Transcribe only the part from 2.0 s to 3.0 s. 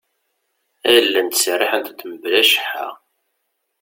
mebla cceḥḥa.